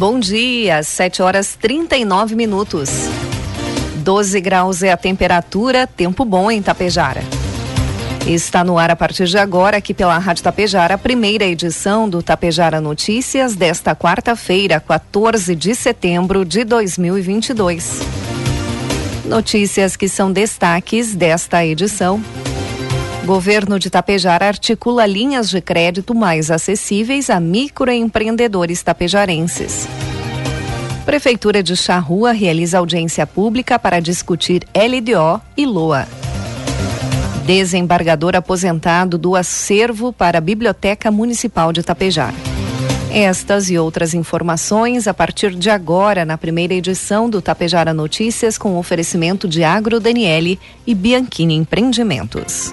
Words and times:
Bom 0.00 0.18
dia, 0.18 0.82
7 0.82 1.20
horas 1.20 1.54
39 1.60 2.34
minutos. 2.34 2.88
12 3.96 4.40
graus 4.40 4.82
é 4.82 4.90
a 4.90 4.96
temperatura, 4.96 5.86
tempo 5.86 6.24
bom 6.24 6.50
em 6.50 6.62
Tapejara. 6.62 7.22
Está 8.26 8.64
no 8.64 8.78
ar 8.78 8.90
a 8.90 8.96
partir 8.96 9.26
de 9.26 9.36
agora, 9.36 9.76
aqui 9.76 9.92
pela 9.92 10.16
Rádio 10.16 10.42
Tapejara, 10.42 10.94
a 10.94 10.98
primeira 10.98 11.44
edição 11.44 12.08
do 12.08 12.22
Tapejara 12.22 12.80
Notícias 12.80 13.54
desta 13.54 13.94
quarta-feira, 13.94 14.80
14 14.80 15.54
de 15.54 15.74
setembro 15.74 16.46
de 16.46 16.64
2022. 16.64 18.00
Notícias 19.26 19.96
que 19.96 20.08
são 20.08 20.32
destaques 20.32 21.14
desta 21.14 21.62
edição. 21.62 22.24
Governo 23.30 23.78
de 23.78 23.88
Tapejara 23.88 24.48
articula 24.48 25.06
linhas 25.06 25.48
de 25.48 25.60
crédito 25.60 26.16
mais 26.16 26.50
acessíveis 26.50 27.30
a 27.30 27.38
microempreendedores 27.38 28.82
tapejarenses. 28.82 29.86
Prefeitura 31.06 31.62
de 31.62 31.76
Charrua 31.76 32.32
realiza 32.32 32.78
audiência 32.78 33.24
pública 33.28 33.78
para 33.78 34.00
discutir 34.00 34.66
LDO 34.74 35.40
e 35.56 35.64
LOA. 35.64 36.08
Desembargador 37.46 38.34
aposentado 38.34 39.16
do 39.16 39.36
acervo 39.36 40.12
para 40.12 40.38
a 40.38 40.40
Biblioteca 40.40 41.08
Municipal 41.12 41.72
de 41.72 41.84
Tapejara. 41.84 42.34
Estas 43.12 43.70
e 43.70 43.78
outras 43.78 44.12
informações 44.12 45.06
a 45.06 45.14
partir 45.14 45.54
de 45.54 45.70
agora 45.70 46.24
na 46.24 46.36
primeira 46.36 46.74
edição 46.74 47.30
do 47.30 47.40
Tapejara 47.40 47.94
Notícias 47.94 48.58
com 48.58 48.76
oferecimento 48.76 49.46
de 49.46 49.62
Agro 49.62 50.00
Daniele 50.00 50.58
e 50.84 50.96
Bianchini 50.96 51.54
Empreendimentos. 51.54 52.72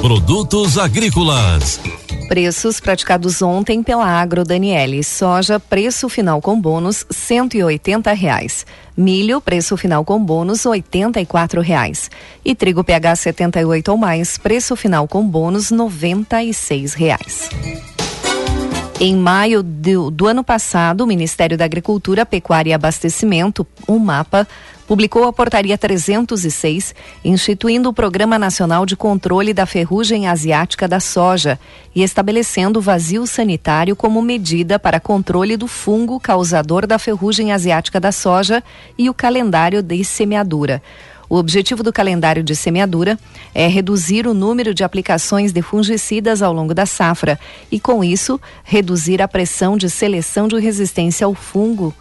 Produtos 0.00 0.78
agrícolas. 0.78 1.78
Preços 2.26 2.80
praticados 2.80 3.42
ontem 3.42 3.82
pela 3.82 4.06
Agro 4.06 4.44
Daniele. 4.44 5.04
Soja, 5.04 5.60
preço 5.60 6.08
final 6.08 6.40
com 6.40 6.58
bônus, 6.58 7.04
cento 7.10 7.54
e 7.54 7.62
oitenta 7.62 8.14
reais. 8.14 8.64
Milho, 8.96 9.42
preço 9.42 9.76
final 9.76 10.02
com 10.02 10.18
bônus, 10.24 10.64
oitenta 10.64 11.20
e 11.20 11.26
quatro 11.26 11.60
reais. 11.60 12.10
E 12.42 12.54
trigo 12.54 12.82
PH 12.82 13.16
78 13.16 13.90
ou 13.90 13.98
mais, 13.98 14.38
preço 14.38 14.74
final 14.74 15.06
com 15.06 15.22
bônus, 15.22 15.70
noventa 15.70 16.42
e 16.42 16.54
seis 16.54 16.94
reais. 16.94 17.50
Em 18.98 19.16
maio 19.16 19.62
do, 19.62 20.10
do, 20.10 20.26
ano 20.26 20.44
passado, 20.44 21.02
o 21.02 21.06
Ministério 21.06 21.56
da 21.56 21.64
Agricultura, 21.64 22.26
Pecuária 22.26 22.70
e 22.70 22.74
Abastecimento, 22.74 23.66
o 23.86 23.98
MAPA, 23.98 24.46
publicou 24.90 25.22
a 25.22 25.32
Portaria 25.32 25.78
306, 25.78 26.96
instituindo 27.24 27.88
o 27.88 27.92
Programa 27.92 28.36
Nacional 28.36 28.84
de 28.84 28.96
Controle 28.96 29.54
da 29.54 29.64
Ferrugem 29.64 30.26
Asiática 30.26 30.88
da 30.88 30.98
Soja 30.98 31.60
e 31.94 32.02
estabelecendo 32.02 32.80
o 32.80 32.82
vazio 32.82 33.24
sanitário 33.24 33.94
como 33.94 34.20
medida 34.20 34.80
para 34.80 34.98
controle 34.98 35.56
do 35.56 35.68
fungo 35.68 36.18
causador 36.18 36.88
da 36.88 36.98
ferrugem 36.98 37.52
asiática 37.52 38.00
da 38.00 38.10
soja 38.10 38.64
e 38.98 39.08
o 39.08 39.14
calendário 39.14 39.80
de 39.80 40.04
semeadura. 40.04 40.82
O 41.28 41.36
objetivo 41.36 41.84
do 41.84 41.92
calendário 41.92 42.42
de 42.42 42.56
semeadura 42.56 43.16
é 43.54 43.68
reduzir 43.68 44.26
o 44.26 44.34
número 44.34 44.74
de 44.74 44.82
aplicações 44.82 45.52
de 45.52 45.62
fungicidas 45.62 46.42
ao 46.42 46.52
longo 46.52 46.74
da 46.74 46.84
safra 46.84 47.38
e, 47.70 47.78
com 47.78 48.02
isso, 48.02 48.40
reduzir 48.64 49.22
a 49.22 49.28
pressão 49.28 49.76
de 49.76 49.88
seleção 49.88 50.48
de 50.48 50.58
resistência 50.58 51.24
ao 51.24 51.32
fungo 51.32 51.94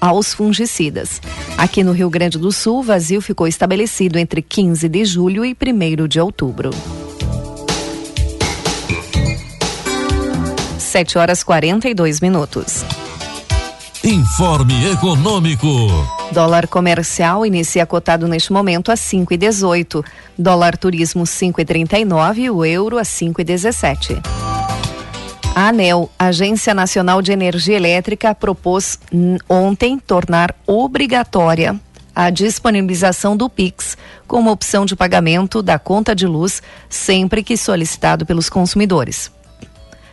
aos 0.00 0.32
fungicidas. 0.32 1.20
Aqui 1.56 1.84
no 1.84 1.92
Rio 1.92 2.08
Grande 2.08 2.38
do 2.38 2.50
Sul, 2.50 2.78
o 2.78 2.82
vazio 2.82 3.20
ficou 3.20 3.46
estabelecido 3.46 4.18
entre 4.18 4.40
15 4.42 4.88
de 4.88 5.04
julho 5.04 5.44
e 5.44 5.54
1 5.54 6.08
de 6.08 6.20
outubro. 6.20 6.70
7 10.78 11.18
horas 11.18 11.44
42 11.44 12.20
minutos. 12.20 12.84
Informe 14.02 14.90
Econômico. 14.92 15.66
Dólar 16.32 16.66
comercial 16.66 17.44
inicia 17.44 17.84
cotado 17.84 18.26
neste 18.26 18.52
momento 18.52 18.90
a 18.90 18.94
5,18. 18.94 20.04
Dólar 20.38 20.76
turismo 20.76 21.24
5,39 21.24 22.38
e 22.38 22.50
o 22.50 22.64
euro 22.64 22.98
a 22.98 23.02
5,17. 23.02 24.49
A 25.54 25.68
ANEL, 25.68 26.08
Agência 26.16 26.72
Nacional 26.72 27.20
de 27.20 27.32
Energia 27.32 27.76
Elétrica, 27.76 28.34
propôs 28.34 28.98
ontem 29.48 29.98
tornar 29.98 30.54
obrigatória 30.66 31.78
a 32.14 32.30
disponibilização 32.30 33.36
do 33.36 33.48
Pix 33.48 33.96
como 34.26 34.50
opção 34.50 34.84
de 34.84 34.94
pagamento 34.94 35.60
da 35.62 35.78
conta 35.78 36.14
de 36.14 36.26
luz 36.26 36.62
sempre 36.88 37.42
que 37.42 37.56
solicitado 37.56 38.24
pelos 38.24 38.48
consumidores. 38.48 39.30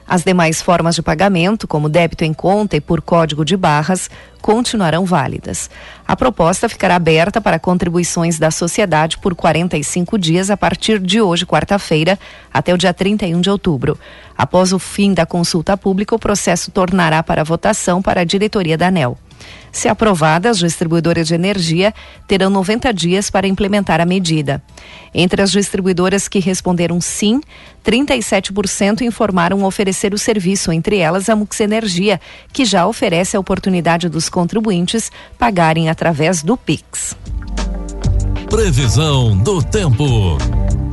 As 0.07 0.23
demais 0.23 0.61
formas 0.61 0.95
de 0.95 1.01
pagamento, 1.01 1.67
como 1.67 1.89
débito 1.89 2.23
em 2.23 2.33
conta 2.33 2.77
e 2.77 2.81
por 2.81 3.01
código 3.01 3.43
de 3.43 3.57
barras, 3.57 4.09
continuarão 4.41 5.03
válidas. 5.03 5.69
A 6.07 6.15
proposta 6.15 6.69
ficará 6.69 6.95
aberta 6.95 7.41
para 7.41 7.59
contribuições 7.59 8.39
da 8.39 8.49
sociedade 8.49 9.17
por 9.17 9.35
45 9.35 10.17
dias 10.17 10.49
a 10.49 10.55
partir 10.55 10.99
de 10.99 11.19
hoje, 11.21 11.45
quarta-feira, 11.45 12.17
até 12.53 12.73
o 12.73 12.77
dia 12.77 12.93
31 12.93 13.41
de 13.41 13.49
outubro. 13.49 13.99
Após 14.37 14.71
o 14.71 14.79
fim 14.79 15.13
da 15.13 15.25
consulta 15.25 15.75
pública, 15.75 16.15
o 16.15 16.19
processo 16.19 16.71
tornará 16.71 17.21
para 17.21 17.43
votação 17.43 18.01
para 18.01 18.21
a 18.21 18.23
diretoria 18.23 18.77
da 18.77 18.87
ANEL. 18.87 19.17
Se 19.71 19.87
aprovada, 19.87 20.49
as 20.49 20.57
distribuidoras 20.57 21.27
de 21.27 21.35
energia 21.35 21.93
terão 22.27 22.49
90 22.49 22.93
dias 22.93 23.29
para 23.29 23.47
implementar 23.47 24.01
a 24.01 24.05
medida. 24.05 24.61
Entre 25.13 25.41
as 25.41 25.51
distribuidoras 25.51 26.27
que 26.27 26.39
responderam 26.39 26.99
sim, 26.99 27.41
37% 27.85 29.01
informaram 29.01 29.63
oferecer 29.63 30.13
o 30.13 30.17
serviço, 30.17 30.71
entre 30.71 30.97
elas 30.97 31.29
a 31.29 31.35
Mux 31.35 31.59
Energia, 31.59 32.19
que 32.51 32.65
já 32.65 32.87
oferece 32.87 33.37
a 33.37 33.39
oportunidade 33.39 34.09
dos 34.09 34.29
contribuintes 34.29 35.11
pagarem 35.37 35.89
através 35.89 36.41
do 36.41 36.57
Pix. 36.57 37.15
Previsão 38.49 39.37
do 39.37 39.61
tempo. 39.61 40.37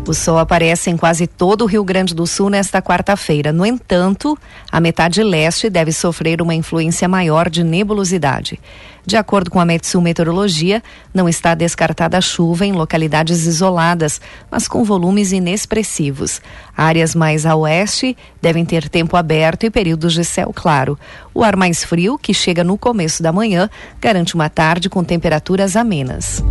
O 0.07 0.13
sol 0.13 0.39
aparece 0.39 0.91
em 0.91 0.99
quase 0.99 1.27
todo 1.27 1.63
o 1.63 1.67
Rio 1.67 1.83
Grande 1.83 2.15
do 2.15 2.27
Sul 2.27 2.51
nesta 2.51 2.83
quarta-feira. 2.83 3.51
No 3.53 3.65
entanto, 3.65 4.39
a 4.71 4.79
metade 4.79 5.23
leste 5.23 5.71
deve 5.71 5.93
sofrer 5.93 6.43
uma 6.43 6.55
influência 6.55 7.09
maior 7.09 7.49
de 7.49 7.65
nebulosidade. 7.65 8.61
De 9.07 9.17
acordo 9.17 9.51
com 9.51 9.59
a 9.59 9.65
Metsu 9.65 10.03
Meteorologia, 10.03 10.83
não 11.13 11.27
está 11.27 11.55
descartada 11.55 12.21
chuva 12.21 12.67
em 12.67 12.73
localidades 12.73 13.47
isoladas, 13.47 14.21
mas 14.51 14.69
com 14.69 14.85
volumes 14.85 15.33
inexpressivos. 15.33 16.41
Áreas 16.77 17.15
mais 17.15 17.47
a 17.47 17.57
oeste 17.57 18.15
devem 18.43 18.65
ter 18.65 18.91
tempo 18.91 19.17
aberto 19.17 19.65
e 19.65 19.71
períodos 19.71 20.13
de 20.13 20.25
céu 20.25 20.53
claro. 20.55 20.99
O 21.33 21.43
ar 21.43 21.57
mais 21.57 21.83
frio, 21.83 22.19
que 22.19 22.35
chega 22.35 22.63
no 22.63 22.77
começo 22.77 23.23
da 23.23 23.33
manhã, 23.33 23.71
garante 23.99 24.35
uma 24.35 24.51
tarde 24.51 24.91
com 24.91 25.03
temperaturas 25.03 25.77
amenas. 25.77 26.43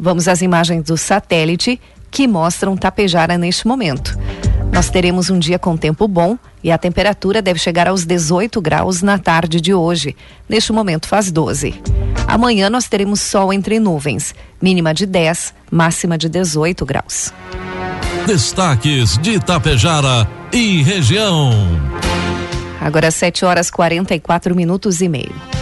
Vamos 0.00 0.26
às 0.28 0.40
imagens 0.40 0.84
do 0.84 0.96
satélite 0.96 1.78
que 2.10 2.26
mostram 2.26 2.74
Tapejara 2.74 3.36
neste 3.36 3.68
momento. 3.68 4.18
Nós 4.72 4.88
teremos 4.88 5.28
um 5.28 5.38
dia 5.38 5.58
com 5.58 5.76
tempo 5.76 6.08
bom 6.08 6.38
e 6.64 6.72
a 6.72 6.78
temperatura 6.78 7.42
deve 7.42 7.58
chegar 7.60 7.86
aos 7.86 8.06
18 8.06 8.60
graus 8.62 9.02
na 9.02 9.18
tarde 9.18 9.60
de 9.60 9.74
hoje. 9.74 10.16
Neste 10.48 10.72
momento 10.72 11.06
faz 11.06 11.30
12. 11.30 11.74
Amanhã 12.26 12.70
nós 12.70 12.88
teremos 12.88 13.20
sol 13.20 13.52
entre 13.52 13.78
nuvens, 13.78 14.34
mínima 14.60 14.94
de 14.94 15.04
10, 15.04 15.52
máxima 15.70 16.16
de 16.16 16.30
18 16.30 16.86
graus. 16.86 17.34
Destaques 18.26 19.18
de 19.18 19.38
Tapejara 19.38 20.26
e 20.50 20.82
região. 20.82 21.52
Agora 22.80 23.10
7 23.10 23.44
horas 23.44 23.70
44 23.70 24.56
minutos 24.56 25.02
e 25.02 25.08
meio 25.08 25.59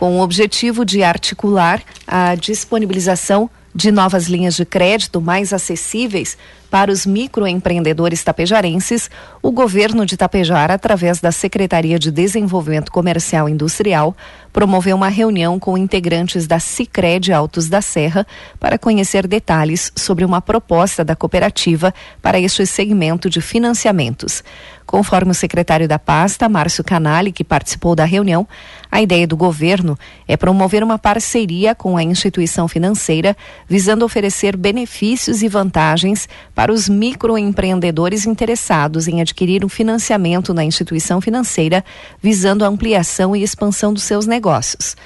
com 0.00 0.16
o 0.16 0.22
objetivo 0.22 0.82
de 0.82 1.02
articular 1.02 1.82
a 2.06 2.34
disponibilização 2.34 3.50
de 3.74 3.92
novas 3.92 4.28
linhas 4.28 4.56
de 4.56 4.64
crédito 4.64 5.20
mais 5.20 5.52
acessíveis 5.52 6.38
para 6.70 6.90
os 6.90 7.04
microempreendedores 7.04 8.22
tapejarenses, 8.22 9.10
o 9.42 9.50
governo 9.50 10.06
de 10.06 10.16
Tapejara, 10.16 10.74
através 10.74 11.20
da 11.20 11.30
Secretaria 11.30 11.98
de 11.98 12.10
Desenvolvimento 12.10 12.90
Comercial 12.90 13.48
e 13.48 13.52
Industrial, 13.52 14.16
promoveu 14.52 14.96
uma 14.96 15.08
reunião 15.08 15.58
com 15.58 15.76
integrantes 15.76 16.46
da 16.46 16.58
Sicredi 16.58 17.32
Altos 17.32 17.68
da 17.68 17.82
Serra 17.82 18.26
para 18.58 18.78
conhecer 18.78 19.26
detalhes 19.26 19.92
sobre 19.96 20.24
uma 20.24 20.40
proposta 20.40 21.04
da 21.04 21.14
cooperativa 21.14 21.92
para 22.22 22.40
este 22.40 22.64
segmento 22.64 23.28
de 23.28 23.40
financiamentos. 23.40 24.42
Conforme 24.90 25.30
o 25.30 25.34
secretário 25.34 25.86
da 25.86 26.00
pasta, 26.00 26.48
Márcio 26.48 26.82
Canali, 26.82 27.30
que 27.30 27.44
participou 27.44 27.94
da 27.94 28.04
reunião, 28.04 28.44
a 28.90 29.00
ideia 29.00 29.24
do 29.24 29.36
governo 29.36 29.96
é 30.26 30.36
promover 30.36 30.82
uma 30.82 30.98
parceria 30.98 31.76
com 31.76 31.96
a 31.96 32.02
instituição 32.02 32.66
financeira, 32.66 33.36
visando 33.68 34.04
oferecer 34.04 34.56
benefícios 34.56 35.44
e 35.44 35.48
vantagens 35.48 36.28
para 36.56 36.72
os 36.72 36.88
microempreendedores 36.88 38.26
interessados 38.26 39.06
em 39.06 39.20
adquirir 39.20 39.64
um 39.64 39.68
financiamento 39.68 40.52
na 40.52 40.64
instituição 40.64 41.20
financeira, 41.20 41.84
visando 42.20 42.64
a 42.64 42.68
ampliação 42.68 43.36
e 43.36 43.44
expansão 43.44 43.94
dos 43.94 44.02
seus 44.02 44.26
negócios. 44.26 44.96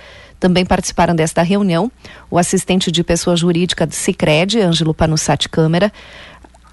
Também 0.41 0.65
participaram 0.65 1.15
desta 1.15 1.43
reunião 1.43 1.93
o 2.31 2.39
assistente 2.39 2.91
de 2.91 3.05
pessoa 3.05 3.37
jurídica 3.37 3.87
do 3.87 3.95
Sicredi, 3.95 4.61
Ângelo 4.61 4.95
Panussati 4.95 5.47
Câmara, 5.47 5.93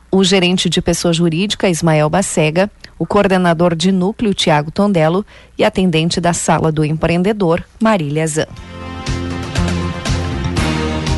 o 0.09 0.23
gerente 0.23 0.69
de 0.69 0.81
pessoa 0.81 1.13
jurídica, 1.13 1.69
Ismael 1.69 2.09
Bacega, 2.09 2.69
o 3.01 3.05
coordenador 3.07 3.73
de 3.73 3.91
núcleo, 3.91 4.31
Tiago 4.31 4.69
Tondelo, 4.69 5.25
e 5.57 5.63
atendente 5.63 6.21
da 6.21 6.33
sala 6.33 6.71
do 6.71 6.85
empreendedor, 6.85 7.63
Marília 7.81 8.27
Zan. 8.27 8.70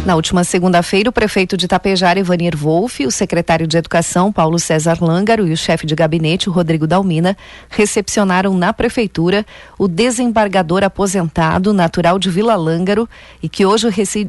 Na 0.06 0.18
última 0.18 0.44
segunda-feira, 0.44 1.10
o 1.10 1.14
prefeito 1.14 1.56
de 1.56 1.66
Tapejara, 1.66 2.20
Ivanir 2.20 2.58
Wolff, 2.58 3.06
o 3.06 3.12
secretário 3.12 3.66
de 3.66 3.78
Educação, 3.78 4.34
Paulo 4.34 4.60
César 4.60 4.98
Lângaro, 5.00 5.48
e 5.48 5.54
o 5.54 5.58
chefe 5.58 5.86
de 5.86 5.96
gabinete, 5.96 6.50
Rodrigo 6.50 6.86
Dalmina, 6.86 7.38
recepcionaram 7.70 8.54
na 8.54 8.74
prefeitura 8.74 9.46
o 9.80 9.88
desembargador 9.88 10.84
aposentado, 10.84 11.72
natural 11.72 12.20
de 12.20 12.30
Vila 12.30 12.58
Lângaro 12.58 13.08
e 13.42 13.48
que 13.48 13.66
hoje 13.66 13.88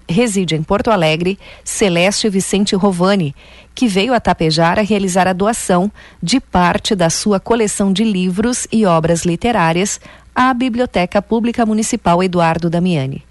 reside 0.09 0.55
em 0.55 0.63
Porto 0.63 0.93
Alegre, 0.93 1.41
Celeste 1.65 2.29
Vicente 2.29 2.77
Rovani, 2.77 3.35
que 3.75 3.89
veio 3.89 4.15
a 4.15 4.21
Tapejara 4.21 4.81
realizar 4.81 5.27
a 5.27 5.33
doação 5.33 5.91
de 6.23 6.39
parte 6.39 6.95
da 6.95 7.11
sua 7.11 7.41
coleção 7.41 7.93
de 7.93 8.05
livros 8.05 8.69
e 8.71 8.87
obras 8.87 9.25
literárias 9.25 10.01
à 10.33 10.55
Biblioteca 10.55 11.21
Pública 11.21 11.67
Municipal 11.67 12.23
Eduardo 12.23 12.71
Damiani. 12.71 13.25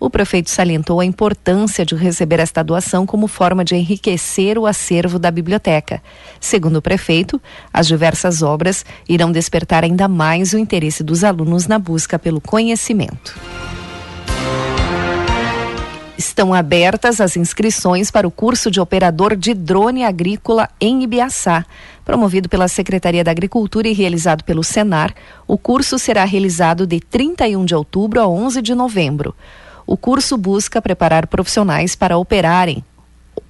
O 0.00 0.08
prefeito 0.08 0.48
salientou 0.48 0.98
a 0.98 1.04
importância 1.04 1.84
de 1.84 1.94
receber 1.94 2.40
esta 2.40 2.64
doação 2.64 3.04
como 3.04 3.28
forma 3.28 3.62
de 3.62 3.76
enriquecer 3.76 4.56
o 4.56 4.66
acervo 4.66 5.18
da 5.18 5.30
biblioteca. 5.30 6.02
Segundo 6.40 6.76
o 6.76 6.82
prefeito, 6.82 7.38
as 7.70 7.86
diversas 7.86 8.40
obras 8.40 8.82
irão 9.06 9.30
despertar 9.30 9.84
ainda 9.84 10.08
mais 10.08 10.54
o 10.54 10.58
interesse 10.58 11.04
dos 11.04 11.22
alunos 11.22 11.66
na 11.66 11.78
busca 11.78 12.18
pelo 12.18 12.40
conhecimento. 12.40 13.38
Estão 16.16 16.54
abertas 16.54 17.20
as 17.20 17.36
inscrições 17.36 18.10
para 18.10 18.26
o 18.26 18.30
curso 18.30 18.70
de 18.70 18.80
operador 18.80 19.36
de 19.36 19.52
drone 19.52 20.04
agrícola 20.04 20.68
em 20.80 21.02
Ibiaçá. 21.02 21.64
Promovido 22.04 22.48
pela 22.48 22.68
Secretaria 22.68 23.24
da 23.24 23.30
Agricultura 23.30 23.88
e 23.88 23.92
realizado 23.92 24.44
pelo 24.44 24.64
Senar, 24.64 25.14
o 25.46 25.58
curso 25.58 25.98
será 25.98 26.24
realizado 26.24 26.86
de 26.86 27.00
31 27.00 27.64
de 27.64 27.74
outubro 27.74 28.20
a 28.20 28.26
11 28.26 28.62
de 28.62 28.74
novembro. 28.74 29.34
O 29.90 29.96
curso 29.96 30.36
busca 30.36 30.80
preparar 30.80 31.26
profissionais 31.26 31.96
para 31.96 32.16
operarem, 32.16 32.84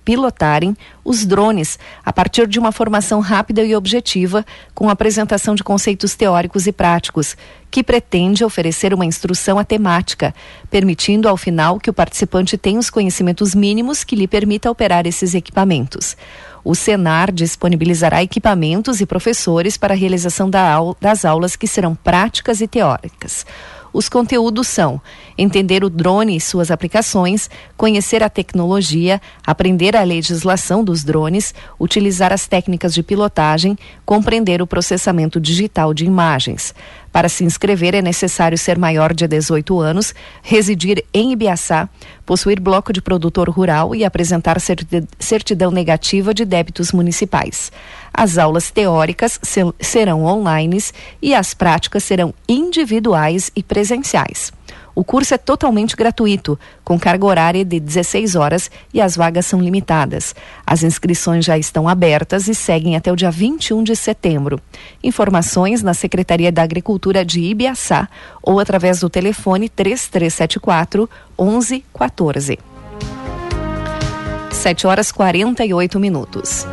pilotarem 0.02 0.74
os 1.04 1.26
drones 1.26 1.78
a 2.02 2.14
partir 2.14 2.46
de 2.46 2.58
uma 2.58 2.72
formação 2.72 3.20
rápida 3.20 3.62
e 3.62 3.76
objetiva, 3.76 4.42
com 4.74 4.88
apresentação 4.88 5.54
de 5.54 5.62
conceitos 5.62 6.14
teóricos 6.14 6.66
e 6.66 6.72
práticos, 6.72 7.36
que 7.70 7.84
pretende 7.84 8.42
oferecer 8.42 8.94
uma 8.94 9.04
instrução 9.04 9.58
à 9.58 9.64
temática, 9.64 10.34
permitindo 10.70 11.28
ao 11.28 11.36
final 11.36 11.78
que 11.78 11.90
o 11.90 11.92
participante 11.92 12.56
tenha 12.56 12.80
os 12.80 12.88
conhecimentos 12.88 13.54
mínimos 13.54 14.02
que 14.02 14.16
lhe 14.16 14.26
permita 14.26 14.70
operar 14.70 15.06
esses 15.06 15.34
equipamentos. 15.34 16.16
O 16.64 16.74
Senar 16.74 17.30
disponibilizará 17.30 18.22
equipamentos 18.22 19.02
e 19.02 19.04
professores 19.04 19.76
para 19.76 19.92
a 19.92 19.96
realização 19.96 20.48
das 20.98 21.26
aulas 21.26 21.54
que 21.54 21.66
serão 21.66 21.94
práticas 21.94 22.62
e 22.62 22.66
teóricas. 22.66 23.44
Os 23.92 24.08
conteúdos 24.08 24.68
são 24.68 25.00
entender 25.36 25.82
o 25.82 25.90
drone 25.90 26.36
e 26.36 26.40
suas 26.40 26.70
aplicações, 26.70 27.50
conhecer 27.76 28.22
a 28.22 28.28
tecnologia, 28.28 29.20
aprender 29.46 29.96
a 29.96 30.02
legislação 30.02 30.84
dos 30.84 31.02
drones, 31.02 31.54
utilizar 31.78 32.32
as 32.32 32.46
técnicas 32.46 32.94
de 32.94 33.02
pilotagem, 33.02 33.76
compreender 34.04 34.62
o 34.62 34.66
processamento 34.66 35.40
digital 35.40 35.92
de 35.92 36.04
imagens. 36.04 36.74
Para 37.12 37.28
se 37.28 37.42
inscrever 37.42 37.94
é 37.94 38.02
necessário 38.02 38.56
ser 38.56 38.78
maior 38.78 39.12
de 39.12 39.26
18 39.26 39.80
anos, 39.80 40.14
residir 40.42 41.04
em 41.12 41.32
Ibiaçá, 41.32 41.88
possuir 42.24 42.60
bloco 42.60 42.92
de 42.92 43.02
produtor 43.02 43.48
rural 43.48 43.94
e 43.94 44.04
apresentar 44.04 44.58
certidão 45.18 45.72
negativa 45.72 46.32
de 46.32 46.44
débitos 46.44 46.92
municipais. 46.92 47.72
As 48.20 48.36
aulas 48.36 48.70
teóricas 48.70 49.40
serão 49.80 50.26
online 50.26 50.76
e 51.22 51.34
as 51.34 51.54
práticas 51.54 52.04
serão 52.04 52.34
individuais 52.46 53.50
e 53.56 53.62
presenciais. 53.62 54.52
O 54.94 55.02
curso 55.02 55.32
é 55.32 55.38
totalmente 55.38 55.96
gratuito, 55.96 56.58
com 56.84 57.00
carga 57.00 57.24
horária 57.24 57.64
de 57.64 57.80
16 57.80 58.34
horas 58.34 58.70
e 58.92 59.00
as 59.00 59.16
vagas 59.16 59.46
são 59.46 59.58
limitadas. 59.58 60.34
As 60.66 60.82
inscrições 60.82 61.46
já 61.46 61.56
estão 61.56 61.88
abertas 61.88 62.46
e 62.46 62.54
seguem 62.54 62.94
até 62.94 63.10
o 63.10 63.16
dia 63.16 63.30
21 63.30 63.82
de 63.82 63.96
setembro. 63.96 64.60
Informações 65.02 65.82
na 65.82 65.94
Secretaria 65.94 66.52
da 66.52 66.62
Agricultura 66.62 67.24
de 67.24 67.40
Ibiaçá 67.40 68.06
ou 68.42 68.60
através 68.60 69.00
do 69.00 69.08
telefone 69.08 69.70
3374 69.70 71.08
1114. 71.38 72.58
7 74.50 74.86
horas 74.86 75.10
48 75.10 75.98
minutos. 75.98 76.66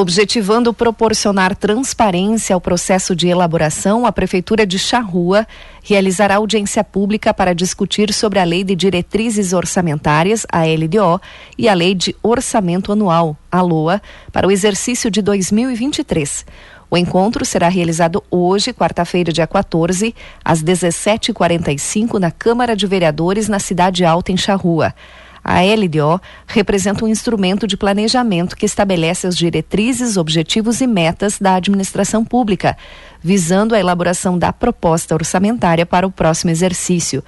Objetivando 0.00 0.72
proporcionar 0.72 1.56
transparência 1.56 2.54
ao 2.54 2.60
processo 2.60 3.16
de 3.16 3.26
elaboração, 3.26 4.06
a 4.06 4.12
Prefeitura 4.12 4.64
de 4.64 4.78
Charrua 4.78 5.44
realizará 5.82 6.36
audiência 6.36 6.84
pública 6.84 7.34
para 7.34 7.52
discutir 7.52 8.12
sobre 8.12 8.38
a 8.38 8.44
Lei 8.44 8.62
de 8.62 8.76
Diretrizes 8.76 9.52
Orçamentárias, 9.52 10.46
a 10.52 10.60
LDO, 10.64 11.20
e 11.58 11.68
a 11.68 11.74
Lei 11.74 11.96
de 11.96 12.14
Orçamento 12.22 12.92
Anual, 12.92 13.36
a 13.50 13.60
LOA, 13.60 14.00
para 14.30 14.46
o 14.46 14.52
exercício 14.52 15.10
de 15.10 15.20
2023. 15.20 16.46
O 16.88 16.96
encontro 16.96 17.44
será 17.44 17.68
realizado 17.68 18.22
hoje, 18.30 18.72
quarta-feira, 18.72 19.32
dia 19.32 19.48
14, 19.48 20.14
às 20.44 20.62
17h45, 20.62 22.20
na 22.20 22.30
Câmara 22.30 22.76
de 22.76 22.86
Vereadores, 22.86 23.48
na 23.48 23.58
Cidade 23.58 24.04
Alta, 24.04 24.30
em 24.30 24.36
Charrua. 24.36 24.94
A 25.42 25.60
LDO 25.62 26.20
representa 26.46 27.04
um 27.04 27.08
instrumento 27.08 27.66
de 27.66 27.76
planejamento 27.76 28.56
que 28.56 28.66
estabelece 28.66 29.26
as 29.26 29.36
diretrizes, 29.36 30.16
objetivos 30.16 30.80
e 30.80 30.86
metas 30.86 31.38
da 31.38 31.54
administração 31.54 32.24
pública, 32.24 32.76
visando 33.22 33.74
a 33.74 33.80
elaboração 33.80 34.38
da 34.38 34.52
proposta 34.52 35.14
orçamentária 35.14 35.86
para 35.86 36.06
o 36.06 36.10
próximo 36.10 36.50
exercício. 36.50 37.24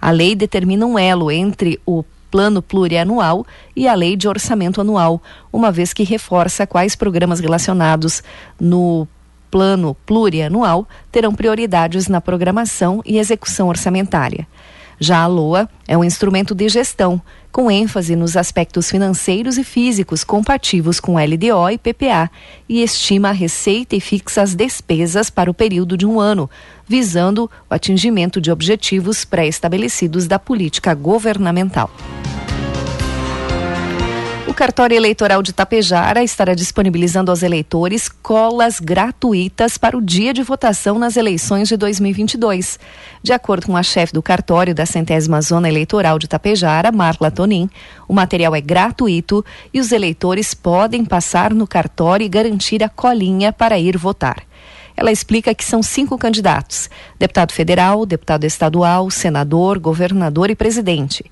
A 0.00 0.10
lei 0.10 0.34
determina 0.34 0.86
um 0.86 0.98
elo 0.98 1.30
entre 1.30 1.80
o 1.86 2.04
Plano 2.30 2.60
Plurianual 2.60 3.46
e 3.76 3.86
a 3.86 3.94
Lei 3.94 4.16
de 4.16 4.26
Orçamento 4.26 4.80
Anual, 4.80 5.22
uma 5.52 5.70
vez 5.70 5.92
que 5.92 6.02
reforça 6.02 6.66
quais 6.66 6.96
programas 6.96 7.38
relacionados 7.38 8.22
no 8.60 9.06
Plano 9.52 9.94
Plurianual 10.04 10.88
terão 11.12 11.32
prioridades 11.32 12.08
na 12.08 12.20
programação 12.20 13.00
e 13.06 13.18
execução 13.18 13.68
orçamentária. 13.68 14.48
Já 14.98 15.22
a 15.22 15.28
LOA 15.28 15.68
é 15.86 15.96
um 15.96 16.02
instrumento 16.02 16.56
de 16.56 16.68
gestão, 16.68 17.22
com 17.54 17.70
ênfase 17.70 18.16
nos 18.16 18.36
aspectos 18.36 18.90
financeiros 18.90 19.56
e 19.56 19.62
físicos 19.62 20.24
compatíveis 20.24 20.98
com 20.98 21.16
LDO 21.16 21.70
e 21.70 21.78
PPA, 21.78 22.28
e 22.68 22.82
estima 22.82 23.28
a 23.28 23.32
receita 23.32 23.94
e 23.94 24.00
fixa 24.00 24.42
as 24.42 24.56
despesas 24.56 25.30
para 25.30 25.48
o 25.48 25.54
período 25.54 25.96
de 25.96 26.04
um 26.04 26.18
ano, 26.18 26.50
visando 26.84 27.48
o 27.70 27.72
atingimento 27.72 28.40
de 28.40 28.50
objetivos 28.50 29.24
pré-estabelecidos 29.24 30.26
da 30.26 30.36
política 30.36 30.92
governamental. 30.94 31.88
O 34.54 34.56
cartório 34.56 34.94
eleitoral 34.94 35.42
de 35.42 35.52
Tapejara 35.52 36.22
estará 36.22 36.54
disponibilizando 36.54 37.28
aos 37.28 37.42
eleitores 37.42 38.08
colas 38.08 38.78
gratuitas 38.78 39.76
para 39.76 39.98
o 39.98 40.00
dia 40.00 40.32
de 40.32 40.44
votação 40.44 40.96
nas 40.96 41.16
eleições 41.16 41.66
de 41.66 41.76
2022. 41.76 42.78
De 43.20 43.32
acordo 43.32 43.66
com 43.66 43.76
a 43.76 43.82
chefe 43.82 44.12
do 44.12 44.22
cartório 44.22 44.72
da 44.72 44.86
centésima 44.86 45.42
zona 45.42 45.68
eleitoral 45.68 46.20
de 46.20 46.28
Tapejara, 46.28 46.92
Marla 46.92 47.32
Tonin, 47.32 47.68
o 48.06 48.14
material 48.14 48.54
é 48.54 48.60
gratuito 48.60 49.44
e 49.72 49.80
os 49.80 49.90
eleitores 49.90 50.54
podem 50.54 51.04
passar 51.04 51.52
no 51.52 51.66
cartório 51.66 52.24
e 52.24 52.28
garantir 52.28 52.84
a 52.84 52.88
colinha 52.88 53.52
para 53.52 53.76
ir 53.76 53.98
votar. 53.98 54.44
Ela 54.96 55.10
explica 55.10 55.54
que 55.54 55.64
são 55.64 55.82
cinco 55.82 56.16
candidatos: 56.16 56.88
deputado 57.18 57.52
federal, 57.52 58.06
deputado 58.06 58.44
estadual, 58.44 59.10
senador, 59.10 59.78
governador 59.78 60.50
e 60.50 60.54
presidente. 60.54 61.24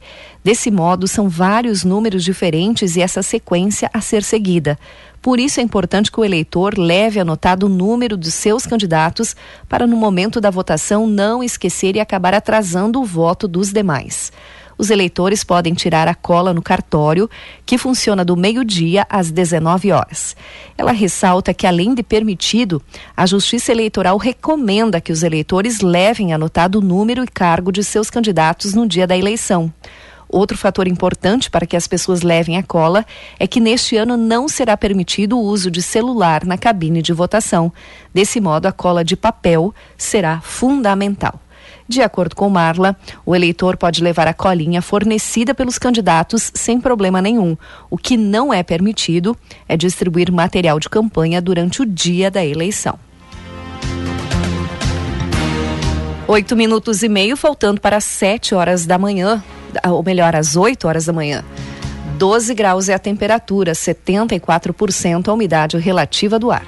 Desse 0.43 0.71
modo, 0.71 1.07
são 1.07 1.29
vários 1.29 1.85
números 1.85 2.25
diferentes 2.25 2.97
e 2.97 3.03
essa 3.03 3.23
sequência 3.23 3.89
a 3.93 4.01
ser 4.01 4.23
seguida. 4.23 4.79
Por 5.21 5.39
isso 5.39 5.61
é 5.61 5.63
importante 5.63 6.11
que 6.11 6.19
o 6.19 6.25
eleitor 6.25 6.77
leve 6.77 7.21
anotado 7.21 7.67
o 7.67 7.69
número 7.69 8.17
dos 8.17 8.35
seus 8.35 8.67
candidatos 8.67 9.37
para, 9.69 9.87
no 9.87 9.97
momento 9.97 10.41
da 10.41 10.51
votação, 10.51 11.07
não 11.07 11.45
esquecer 11.45 11.95
e 11.95 12.01
acabar 12.01 12.35
atrasando 12.35 13.01
o 13.01 13.05
voto 13.05 13.47
dos 13.47 13.73
demais 13.73 14.33
os 14.83 14.91
eleitores 14.91 15.45
podem 15.45 15.75
tirar 15.75 16.09
a 16.09 16.15
cola 16.15 16.53
no 16.53 16.61
cartório, 16.61 17.31
que 17.65 17.79
funciona 17.79 18.25
do 18.25 18.37
meio-dia 18.37 19.07
às 19.09 19.31
19 19.31 19.93
horas. 19.93 20.35
Ela 20.77 20.91
ressalta 20.91 21.55
que, 21.55 21.69
além 21.69 21.95
de 21.95 22.03
permitido, 22.03 22.83
a 23.17 23.25
Justiça 23.25 23.71
Eleitoral 23.71 24.17
recomenda 24.17 25.01
que 25.01 25.13
os 25.13 25.23
eleitores 25.23 25.83
levem 25.83 26.33
anotado 26.33 26.81
o 26.81 26.83
número 26.83 27.23
e 27.23 27.29
cargo 27.29 27.71
de 27.71 27.85
seus 27.85 28.11
candidatos 28.11 28.75
no 28.75 28.85
dia 28.85 29.07
da 29.07 29.17
eleição. 29.17 29.73
Outro 30.29 30.59
fator 30.59 30.89
importante 30.89 31.49
para 31.49 31.65
que 31.65 31.77
as 31.77 31.87
pessoas 31.87 32.23
levem 32.23 32.57
a 32.57 32.63
cola 32.65 33.07
é 33.39 33.47
que 33.47 33.61
neste 33.61 33.97
ano 33.97 34.17
não 34.17 34.49
será 34.49 34.77
permitido 34.77 35.39
o 35.39 35.43
uso 35.43 35.71
de 35.71 35.81
celular 35.81 36.45
na 36.45 36.59
cabine 36.59 37.03
de 37.03 37.13
votação. 37.13 37.73
Desse 38.13 38.41
modo, 38.41 38.67
a 38.67 38.73
cola 38.73 39.05
de 39.05 39.15
papel 39.15 39.73
será 39.97 40.41
fundamental. 40.41 41.42
De 41.93 42.01
acordo 42.01 42.35
com 42.35 42.49
Marla, 42.49 42.97
o 43.27 43.37
eleitor 43.37 43.77
pode 43.77 44.03
levar 44.03 44.27
a 44.27 44.33
colinha 44.33 44.81
fornecida 44.81 45.55
pelos 45.55 45.79
candidatos 45.79 46.51
sem 46.55 46.81
problema 46.81 47.21
nenhum. 47.21 47.55
O 47.91 47.99
que 47.99 48.17
não 48.17 48.51
é 48.51 48.63
permitido 48.63 49.37
é 49.69 49.77
distribuir 49.77 50.33
material 50.33 50.81
de 50.81 50.89
campanha 50.89 51.39
durante 51.39 51.83
o 51.83 51.85
dia 51.85 52.31
da 52.31 52.43
eleição. 52.43 52.99
Oito 56.27 56.57
minutos 56.57 57.03
e 57.03 57.11
meio, 57.11 57.37
faltando 57.37 57.79
para 57.79 58.01
sete 58.01 58.55
horas 58.55 58.87
da 58.87 58.97
manhã, 58.97 59.45
ou 59.87 60.03
melhor, 60.03 60.35
às 60.35 60.57
oito 60.57 60.89
horas 60.89 61.05
da 61.05 61.13
manhã. 61.13 61.45
12 62.17 62.55
graus 62.55 62.89
é 62.89 62.95
a 62.95 62.99
temperatura, 62.99 63.73
74% 63.73 65.29
a 65.29 65.33
umidade 65.35 65.77
relativa 65.77 66.39
do 66.39 66.51
ar. 66.51 66.65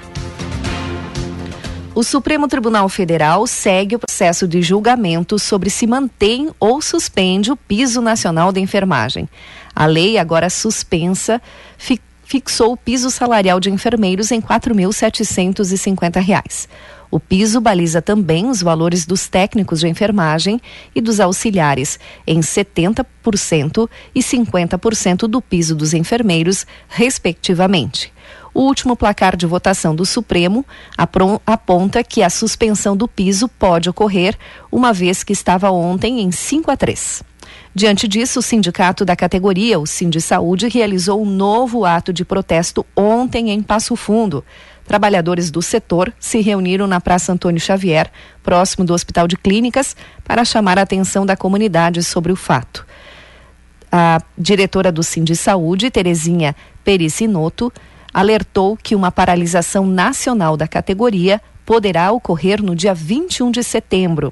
O 1.95 2.03
Supremo 2.03 2.47
Tribunal 2.49 2.89
Federal 2.89 3.47
segue 3.47 3.95
o 3.95 3.99
processo 3.99 4.45
de 4.45 4.61
julgamento 4.61 5.39
sobre 5.39 5.69
se 5.69 5.87
mantém 5.87 6.49
ou 6.59 6.81
suspende 6.81 7.53
o 7.53 7.55
piso 7.55 8.01
nacional 8.01 8.51
da 8.51 8.59
enfermagem. 8.59 9.29
A 9.73 9.85
lei, 9.85 10.17
agora 10.17 10.49
suspensa, 10.49 11.41
fixou 12.25 12.73
o 12.73 12.77
piso 12.77 13.09
salarial 13.09 13.61
de 13.61 13.71
enfermeiros 13.71 14.29
em 14.29 14.41
R$ 14.41 14.45
4.750. 14.45 16.67
O 17.09 17.17
piso 17.17 17.61
baliza 17.61 18.01
também 18.01 18.49
os 18.49 18.61
valores 18.61 19.05
dos 19.05 19.29
técnicos 19.29 19.79
de 19.79 19.87
enfermagem 19.87 20.59
e 20.93 20.99
dos 20.99 21.21
auxiliares 21.21 21.97
em 22.27 22.41
70% 22.41 23.89
e 24.13 24.19
50% 24.19 25.29
do 25.29 25.41
piso 25.41 25.73
dos 25.73 25.93
enfermeiros, 25.93 26.67
respectivamente. 26.89 28.13
O 28.55 28.61
último 28.61 28.95
placar 28.95 29.35
de 29.35 29.45
votação 29.45 29.93
do 29.93 30.05
Supremo 30.05 30.65
aponta 31.45 32.01
que 32.01 32.23
a 32.23 32.29
suspensão 32.29 32.95
do 32.95 33.05
piso 33.05 33.49
pode 33.49 33.89
ocorrer, 33.89 34.37
uma 34.71 34.93
vez 34.93 35.25
que 35.25 35.33
estava 35.33 35.69
ontem 35.71 36.21
em 36.21 36.31
5 36.31 36.71
a 36.71 36.77
3. 36.77 37.21
Diante 37.75 38.07
disso, 38.07 38.39
o 38.39 38.41
sindicato 38.41 39.03
da 39.03 39.13
categoria, 39.13 39.77
o 39.77 39.85
Sindi 39.85 40.21
Saúde, 40.21 40.69
realizou 40.69 41.21
um 41.21 41.25
novo 41.25 41.83
ato 41.83 42.13
de 42.13 42.23
protesto 42.23 42.85
ontem 42.95 43.49
em 43.49 43.61
Passo 43.61 43.93
Fundo. 43.97 44.41
Trabalhadores 44.87 45.51
do 45.51 45.61
setor 45.61 46.13
se 46.17 46.39
reuniram 46.39 46.87
na 46.87 47.01
Praça 47.01 47.33
Antônio 47.33 47.59
Xavier, 47.59 48.09
próximo 48.41 48.85
do 48.85 48.93
Hospital 48.93 49.27
de 49.27 49.35
Clínicas, 49.35 49.97
para 50.23 50.45
chamar 50.45 50.79
a 50.79 50.83
atenção 50.83 51.25
da 51.25 51.35
comunidade 51.35 52.01
sobre 52.03 52.31
o 52.31 52.37
fato. 52.37 52.87
A 53.91 54.21
diretora 54.37 54.93
do 54.93 55.03
Sindi 55.03 55.35
Saúde, 55.35 55.91
Terezinha 55.91 56.55
Pericinoto, 56.85 57.69
alertou 58.15 58.77
que 58.81 58.95
uma 58.95 59.11
paralisação 59.11 59.85
nacional 59.85 60.55
da 60.55 60.69
categoria 60.69 61.41
poderá 61.65 62.13
ocorrer 62.13 62.63
no 62.63 62.73
dia 62.73 62.93
21 62.93 63.51
de 63.51 63.61
setembro. 63.61 64.31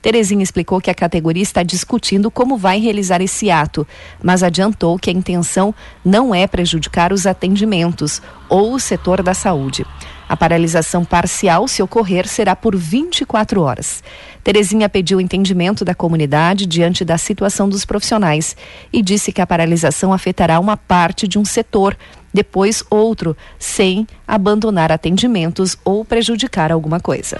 Terezinha 0.00 0.44
explicou 0.44 0.80
que 0.80 0.88
a 0.88 0.94
categoria 0.94 1.42
está 1.42 1.64
discutindo 1.64 2.30
como 2.30 2.56
vai 2.56 2.78
realizar 2.78 3.20
esse 3.20 3.50
ato, 3.50 3.84
mas 4.22 4.44
adiantou 4.44 4.96
que 5.00 5.10
a 5.10 5.12
intenção 5.12 5.74
não 6.04 6.32
é 6.32 6.46
prejudicar 6.46 7.12
os 7.12 7.26
atendimentos 7.26 8.22
ou 8.48 8.72
o 8.72 8.78
setor 8.78 9.20
da 9.20 9.34
saúde. 9.34 9.84
A 10.28 10.36
paralisação 10.36 11.04
parcial, 11.04 11.68
se 11.68 11.82
ocorrer, 11.82 12.26
será 12.26 12.56
por 12.56 12.74
24 12.74 13.60
horas. 13.60 14.02
Terezinha 14.42 14.88
pediu 14.88 15.20
entendimento 15.20 15.84
da 15.84 15.94
comunidade 15.94 16.66
diante 16.66 17.04
da 17.04 17.18
situação 17.18 17.68
dos 17.68 17.84
profissionais 17.84 18.56
e 18.92 19.02
disse 19.02 19.32
que 19.32 19.40
a 19.40 19.46
paralisação 19.46 20.12
afetará 20.12 20.58
uma 20.58 20.76
parte 20.76 21.28
de 21.28 21.38
um 21.38 21.44
setor, 21.44 21.96
depois 22.32 22.82
outro, 22.90 23.36
sem 23.58 24.06
abandonar 24.26 24.90
atendimentos 24.90 25.76
ou 25.84 26.04
prejudicar 26.04 26.72
alguma 26.72 26.98
coisa. 27.00 27.38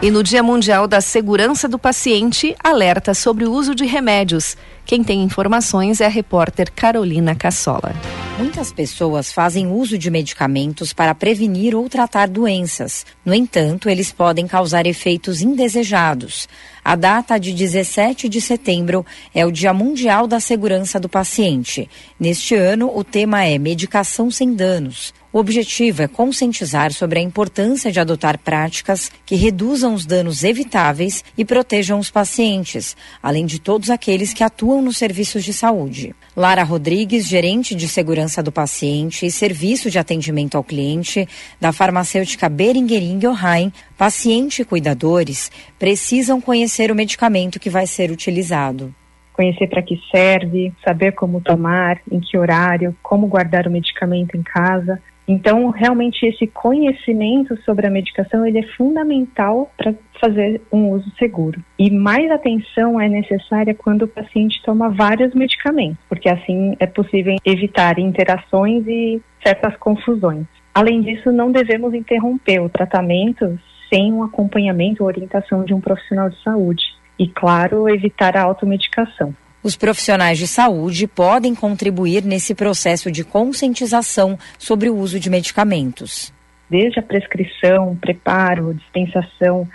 E 0.00 0.12
no 0.12 0.22
Dia 0.22 0.44
Mundial 0.44 0.86
da 0.86 1.00
Segurança 1.00 1.66
do 1.66 1.76
Paciente, 1.76 2.54
alerta 2.62 3.12
sobre 3.14 3.44
o 3.44 3.52
uso 3.52 3.74
de 3.74 3.84
remédios. 3.84 4.56
Quem 4.86 5.02
tem 5.02 5.24
informações 5.24 6.00
é 6.00 6.06
a 6.06 6.08
repórter 6.08 6.70
Carolina 6.70 7.34
Cassola. 7.34 7.92
Muitas 8.38 8.72
pessoas 8.72 9.32
fazem 9.32 9.66
uso 9.66 9.98
de 9.98 10.08
medicamentos 10.08 10.92
para 10.92 11.16
prevenir 11.16 11.74
ou 11.74 11.88
tratar 11.88 12.28
doenças. 12.28 13.04
No 13.24 13.34
entanto, 13.34 13.90
eles 13.90 14.12
podem 14.12 14.46
causar 14.46 14.86
efeitos 14.86 15.42
indesejados. 15.42 16.48
A 16.84 16.94
data 16.94 17.36
de 17.36 17.52
17 17.52 18.28
de 18.28 18.40
setembro 18.40 19.04
é 19.34 19.44
o 19.44 19.50
Dia 19.50 19.74
Mundial 19.74 20.28
da 20.28 20.38
Segurança 20.38 21.00
do 21.00 21.08
Paciente. 21.08 21.90
Neste 22.20 22.54
ano, 22.54 22.88
o 22.96 23.02
tema 23.02 23.44
é 23.44 23.58
Medicação 23.58 24.30
sem 24.30 24.54
Danos. 24.54 25.12
O 25.38 25.40
objetivo 25.40 26.02
é 26.02 26.08
conscientizar 26.08 26.92
sobre 26.92 27.20
a 27.20 27.22
importância 27.22 27.92
de 27.92 28.00
adotar 28.00 28.40
práticas 28.40 29.08
que 29.24 29.36
reduzam 29.36 29.94
os 29.94 30.04
danos 30.04 30.42
evitáveis 30.42 31.24
e 31.38 31.44
protejam 31.44 32.00
os 32.00 32.10
pacientes, 32.10 32.96
além 33.22 33.46
de 33.46 33.60
todos 33.60 33.88
aqueles 33.88 34.34
que 34.34 34.42
atuam 34.42 34.82
nos 34.82 34.96
serviços 34.96 35.44
de 35.44 35.52
saúde. 35.52 36.12
Lara 36.36 36.64
Rodrigues, 36.64 37.28
gerente 37.28 37.76
de 37.76 37.86
segurança 37.86 38.42
do 38.42 38.50
paciente 38.50 39.26
e 39.26 39.30
serviço 39.30 39.92
de 39.92 39.96
atendimento 40.00 40.56
ao 40.56 40.64
cliente 40.64 41.28
da 41.60 41.72
farmacêutica 41.72 42.48
Beringer 42.48 43.00
Ingelheim, 43.00 43.72
paciente 43.96 44.62
e 44.62 44.64
cuidadores 44.64 45.52
precisam 45.78 46.40
conhecer 46.40 46.90
o 46.90 46.96
medicamento 46.96 47.60
que 47.60 47.70
vai 47.70 47.86
ser 47.86 48.10
utilizado 48.10 48.92
conhecer 49.34 49.68
para 49.68 49.82
que 49.82 50.00
serve, 50.10 50.72
saber 50.84 51.12
como 51.12 51.40
tomar, 51.40 52.00
em 52.10 52.18
que 52.18 52.36
horário, 52.36 52.96
como 53.00 53.28
guardar 53.28 53.68
o 53.68 53.70
medicamento 53.70 54.36
em 54.36 54.42
casa. 54.42 55.00
Então, 55.28 55.68
realmente 55.68 56.24
esse 56.24 56.46
conhecimento 56.46 57.54
sobre 57.62 57.86
a 57.86 57.90
medicação 57.90 58.46
ele 58.46 58.60
é 58.60 58.66
fundamental 58.76 59.70
para 59.76 59.94
fazer 60.18 60.62
um 60.72 60.88
uso 60.88 61.12
seguro. 61.18 61.62
E 61.78 61.90
mais 61.90 62.30
atenção 62.30 62.98
é 62.98 63.08
necessária 63.08 63.74
quando 63.74 64.02
o 64.02 64.08
paciente 64.08 64.62
toma 64.62 64.88
vários 64.88 65.34
medicamentos, 65.34 65.98
porque 66.08 66.30
assim 66.30 66.74
é 66.80 66.86
possível 66.86 67.36
evitar 67.44 67.98
interações 67.98 68.86
e 68.86 69.20
certas 69.44 69.76
confusões. 69.76 70.46
Além 70.74 71.02
disso, 71.02 71.30
não 71.30 71.52
devemos 71.52 71.92
interromper 71.92 72.60
o 72.60 72.68
tratamento 72.68 73.58
sem 73.90 74.12
um 74.12 74.22
acompanhamento 74.22 75.02
ou 75.02 75.08
orientação 75.08 75.64
de 75.64 75.74
um 75.74 75.80
profissional 75.80 76.30
de 76.30 76.42
saúde. 76.42 76.84
E, 77.18 77.26
claro, 77.26 77.88
evitar 77.88 78.36
a 78.36 78.42
automedicação. 78.42 79.34
Os 79.68 79.76
profissionais 79.76 80.38
de 80.38 80.46
saúde 80.46 81.06
podem 81.06 81.54
contribuir 81.54 82.24
nesse 82.24 82.54
processo 82.54 83.12
de 83.12 83.22
conscientização 83.22 84.38
sobre 84.58 84.88
o 84.88 84.96
uso 84.96 85.20
de 85.20 85.28
medicamentos. 85.28 86.32
Desde 86.70 86.98
a 86.98 87.02
prescrição, 87.02 87.94
preparo, 87.96 88.72
dispensação, 88.72 89.68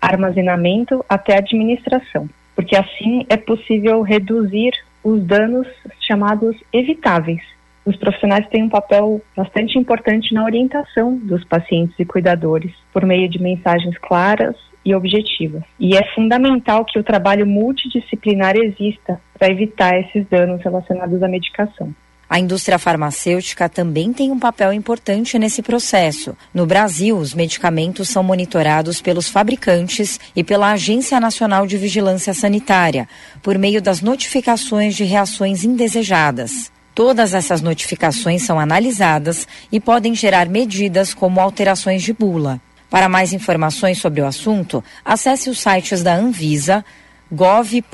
armazenamento 0.00 1.04
até 1.08 1.36
administração, 1.36 2.30
porque 2.54 2.76
assim 2.76 3.26
é 3.28 3.36
possível 3.36 4.02
reduzir 4.02 4.70
os 5.02 5.20
danos 5.24 5.66
chamados 5.98 6.54
evitáveis. 6.72 7.42
Os 7.84 7.96
profissionais 7.96 8.46
têm 8.50 8.62
um 8.62 8.68
papel 8.68 9.20
bastante 9.36 9.76
importante 9.76 10.32
na 10.32 10.44
orientação 10.44 11.16
dos 11.16 11.42
pacientes 11.42 11.98
e 11.98 12.04
cuidadores, 12.04 12.70
por 12.92 13.04
meio 13.04 13.28
de 13.28 13.42
mensagens 13.42 13.98
claras 13.98 14.54
e 14.84 14.94
objetivas. 14.94 15.62
E 15.78 15.96
é 15.96 16.14
fundamental 16.14 16.84
que 16.84 16.98
o 16.98 17.04
trabalho 17.04 17.46
multidisciplinar 17.46 18.56
exista 18.56 19.20
para 19.38 19.50
evitar 19.50 19.98
esses 19.98 20.26
danos 20.28 20.62
relacionados 20.62 21.22
à 21.22 21.28
medicação. 21.28 21.94
A 22.28 22.38
indústria 22.38 22.78
farmacêutica 22.78 23.68
também 23.68 24.12
tem 24.12 24.30
um 24.30 24.38
papel 24.38 24.72
importante 24.72 25.36
nesse 25.36 25.62
processo. 25.62 26.36
No 26.54 26.64
Brasil, 26.64 27.16
os 27.16 27.34
medicamentos 27.34 28.08
são 28.08 28.22
monitorados 28.22 29.02
pelos 29.02 29.28
fabricantes 29.28 30.20
e 30.36 30.44
pela 30.44 30.70
Agência 30.70 31.18
Nacional 31.18 31.66
de 31.66 31.76
Vigilância 31.76 32.32
Sanitária, 32.32 33.08
por 33.42 33.58
meio 33.58 33.82
das 33.82 34.00
notificações 34.00 34.94
de 34.94 35.02
reações 35.02 35.64
indesejadas. 35.64 36.70
Todas 36.94 37.34
essas 37.34 37.60
notificações 37.62 38.42
são 38.42 38.60
analisadas 38.60 39.48
e 39.72 39.80
podem 39.80 40.14
gerar 40.14 40.48
medidas 40.48 41.12
como 41.12 41.40
alterações 41.40 42.00
de 42.00 42.12
bula. 42.12 42.60
Para 42.90 43.08
mais 43.08 43.32
informações 43.32 43.98
sobre 43.98 44.20
o 44.20 44.26
assunto, 44.26 44.84
acesse 45.04 45.48
os 45.48 45.60
sites 45.60 46.02
da 46.02 46.14
Anvisa, 46.14 46.84
gov.br/anvisa 47.30 47.86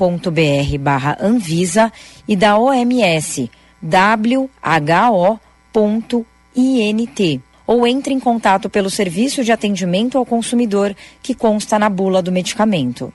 e 2.27 2.35
da 2.35 2.57
OMS 2.57 3.51
who.int 5.75 7.41
ou 7.67 7.85
entre 7.85 8.13
em 8.13 8.19
contato 8.19 8.69
pelo 8.69 8.89
serviço 8.89 9.43
de 9.43 9.51
atendimento 9.51 10.17
ao 10.17 10.25
consumidor 10.25 10.95
que 11.21 11.35
consta 11.35 11.77
na 11.77 11.89
bula 11.89 12.21
do 12.21 12.31
medicamento. 12.31 13.13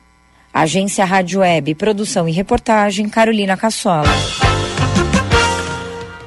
Agência 0.52 1.04
Rádio 1.04 1.40
Web, 1.40 1.74
produção 1.74 2.28
e 2.28 2.32
reportagem, 2.32 3.08
Carolina 3.08 3.56
Cassola. 3.56 4.10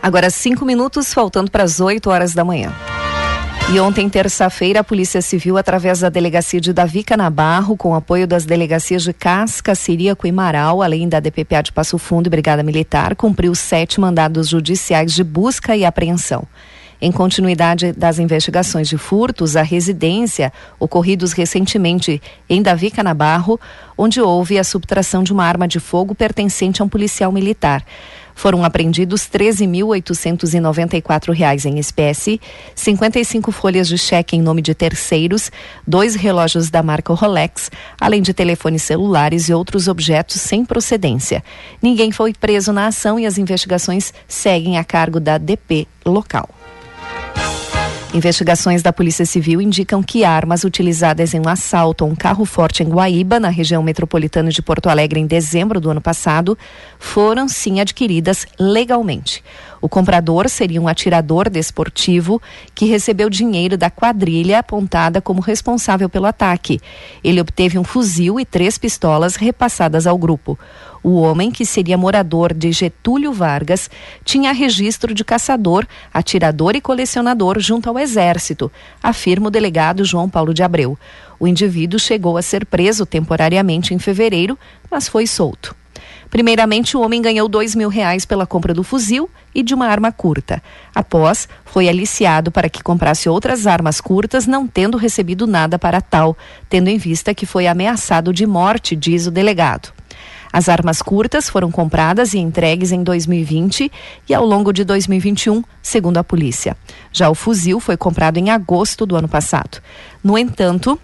Agora 0.01 0.31
cinco 0.31 0.65
minutos, 0.65 1.13
faltando 1.13 1.51
para 1.51 1.63
as 1.63 1.79
8 1.79 2.09
horas 2.09 2.33
da 2.33 2.43
manhã. 2.43 2.73
E 3.73 3.79
ontem, 3.79 4.07
terça-feira, 4.07 4.81
a 4.81 4.83
Polícia 4.83 5.23
Civil, 5.23 5.57
através 5.57 6.01
da 6.01 6.07
Delegacia 6.07 6.61
de 6.61 6.71
Davi 6.71 7.03
Canabarro, 7.03 7.75
com 7.75 7.95
apoio 7.95 8.27
das 8.27 8.45
delegacias 8.45 9.01
de 9.03 9.11
Casca, 9.11 9.73
Siríaco 9.73 10.27
e 10.27 10.31
Marau, 10.31 10.83
além 10.83 11.09
da 11.09 11.19
DPPA 11.19 11.63
de 11.63 11.71
Passo 11.71 11.97
Fundo 11.97 12.27
e 12.27 12.29
Brigada 12.29 12.61
Militar, 12.61 13.15
cumpriu 13.15 13.55
sete 13.55 13.99
mandados 13.99 14.49
judiciais 14.49 15.13
de 15.13 15.23
busca 15.23 15.75
e 15.75 15.83
apreensão. 15.83 16.47
Em 17.01 17.11
continuidade 17.11 17.91
das 17.91 18.19
investigações 18.19 18.87
de 18.87 18.97
furtos 18.99 19.55
à 19.55 19.63
residência 19.63 20.53
ocorridos 20.79 21.33
recentemente 21.33 22.21
em 22.47 22.61
Davi 22.61 22.91
Canabarro, 22.91 23.59
onde 23.97 24.21
houve 24.21 24.59
a 24.59 24.63
subtração 24.63 25.23
de 25.23 25.33
uma 25.33 25.43
arma 25.43 25.67
de 25.67 25.79
fogo 25.79 26.13
pertencente 26.13 26.81
a 26.81 26.85
um 26.85 26.89
policial 26.89 27.31
militar. 27.31 27.83
Foram 28.35 28.63
apreendidos 28.65 29.23
R$ 29.23 29.39
13.894 29.39 31.65
em 31.65 31.79
espécie, 31.79 32.39
55 32.75 33.51
folhas 33.51 33.87
de 33.87 33.97
cheque 33.97 34.35
em 34.35 34.41
nome 34.41 34.61
de 34.61 34.75
terceiros, 34.75 35.49
dois 35.87 36.15
relógios 36.15 36.69
da 36.69 36.83
marca 36.83 37.13
Rolex, 37.13 37.71
além 37.99 38.21
de 38.21 38.33
telefones 38.33 38.83
celulares 38.83 39.47
e 39.47 39.53
outros 39.53 39.87
objetos 39.87 40.41
sem 40.41 40.65
procedência. 40.65 41.41
Ninguém 41.81 42.11
foi 42.11 42.33
preso 42.33 42.73
na 42.73 42.87
ação 42.87 43.17
e 43.17 43.25
as 43.25 43.37
investigações 43.37 44.13
seguem 44.27 44.77
a 44.77 44.83
cargo 44.83 45.21
da 45.21 45.37
DP 45.37 45.87
local. 46.05 46.49
Investigações 48.15 48.81
da 48.81 48.93
Polícia 48.93 49.25
Civil 49.25 49.59
indicam 49.59 50.01
que 50.01 50.23
armas 50.23 50.63
utilizadas 50.63 51.33
em 51.33 51.41
um 51.41 51.49
assalto 51.49 52.05
a 52.05 52.07
um 52.07 52.15
carro 52.15 52.45
forte 52.45 52.81
em 52.81 52.87
Guaíba, 52.87 53.41
na 53.41 53.49
região 53.49 53.83
metropolitana 53.83 54.49
de 54.49 54.61
Porto 54.61 54.87
Alegre, 54.87 55.19
em 55.19 55.27
dezembro 55.27 55.81
do 55.81 55.89
ano 55.89 55.99
passado, 55.99 56.57
foram 56.97 57.49
sim 57.49 57.81
adquiridas 57.81 58.47
legalmente. 58.57 59.43
O 59.85 59.87
comprador 59.87 60.49
seria 60.49 60.81
um 60.81 60.87
atirador 60.87 61.47
desportivo 61.47 62.41
que 62.73 62.87
recebeu 62.87 63.29
dinheiro 63.29 63.77
da 63.77 63.87
quadrilha 63.87 64.57
apontada 64.57 65.21
como 65.21 65.41
responsável 65.41 66.09
pelo 66.09 66.25
ataque. 66.25 66.81
Ele 67.23 67.39
obteve 67.39 67.77
um 67.77 67.83
fuzil 67.83 68.39
e 68.39 68.45
três 68.45 68.79
pistolas 68.79 69.35
repassadas 69.35 70.07
ao 70.07 70.17
grupo. 70.17 70.57
O 71.03 71.17
homem, 71.17 71.51
que 71.51 71.63
seria 71.63 71.99
morador 71.99 72.51
de 72.51 72.71
Getúlio 72.71 73.31
Vargas, 73.31 73.87
tinha 74.23 74.51
registro 74.51 75.13
de 75.13 75.23
caçador, 75.23 75.85
atirador 76.11 76.75
e 76.75 76.81
colecionador 76.81 77.59
junto 77.59 77.87
ao 77.87 77.99
Exército, 77.99 78.71
afirma 79.03 79.49
o 79.49 79.51
delegado 79.51 80.03
João 80.03 80.27
Paulo 80.27 80.51
de 80.51 80.63
Abreu. 80.63 80.97
O 81.39 81.47
indivíduo 81.47 81.99
chegou 81.99 82.37
a 82.37 82.41
ser 82.41 82.65
preso 82.65 83.05
temporariamente 83.05 83.93
em 83.93 83.99
fevereiro, 83.99 84.57
mas 84.89 85.07
foi 85.07 85.27
solto. 85.27 85.75
Primeiramente, 86.35 86.97
o 86.97 87.01
homem 87.01 87.21
ganhou 87.21 87.47
dois 87.47 87.73
mil 87.73 87.87
reais 87.87 88.25
pela 88.25 88.45
compra 88.45 88.73
do 88.73 88.83
fuzil 88.83 89.29
e 89.53 89.63
de 89.63 89.73
uma 89.73 89.87
arma 89.87 90.11
curta. 90.11 90.61
Após, 90.93 91.47
foi 91.63 91.87
aliciado 91.87 92.51
para 92.51 92.67
que 92.67 92.83
comprasse 92.83 93.29
outras 93.29 93.65
armas 93.65 94.01
curtas, 94.01 94.45
não 94.45 94.67
tendo 94.67 94.97
recebido 94.97 95.47
nada 95.47 95.79
para 95.79 96.01
tal, 96.01 96.37
tendo 96.67 96.89
em 96.89 96.97
vista 96.97 97.33
que 97.33 97.45
foi 97.45 97.67
ameaçado 97.67 98.33
de 98.33 98.45
morte, 98.45 98.97
diz 98.97 99.27
o 99.27 99.31
delegado. 99.31 99.93
As 100.51 100.67
armas 100.67 101.01
curtas 101.01 101.49
foram 101.49 101.71
compradas 101.71 102.33
e 102.33 102.37
entregues 102.37 102.91
em 102.91 103.01
2020 103.01 103.89
e 104.27 104.33
ao 104.33 104.45
longo 104.45 104.73
de 104.73 104.83
2021, 104.83 105.63
segundo 105.81 106.17
a 106.17 106.23
polícia. 106.23 106.75
Já 107.13 107.29
o 107.29 107.35
fuzil 107.35 107.79
foi 107.79 107.95
comprado 107.95 108.37
em 108.39 108.49
agosto 108.49 109.05
do 109.05 109.15
ano 109.15 109.29
passado. 109.29 109.81
No 110.21 110.37
entanto, 110.37 110.99